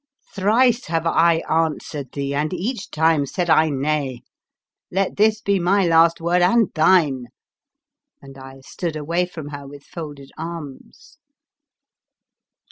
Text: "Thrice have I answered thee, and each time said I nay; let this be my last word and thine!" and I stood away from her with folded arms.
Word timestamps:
"Thrice 0.35 0.85
have 0.87 1.05
I 1.05 1.43
answered 1.47 2.13
thee, 2.13 2.33
and 2.33 2.51
each 2.55 2.89
time 2.89 3.27
said 3.27 3.51
I 3.51 3.69
nay; 3.69 4.23
let 4.89 5.15
this 5.15 5.41
be 5.41 5.59
my 5.59 5.85
last 5.85 6.19
word 6.19 6.41
and 6.41 6.71
thine!" 6.73 7.25
and 8.19 8.35
I 8.35 8.61
stood 8.65 8.95
away 8.95 9.27
from 9.27 9.49
her 9.49 9.67
with 9.67 9.83
folded 9.83 10.31
arms. 10.39 11.19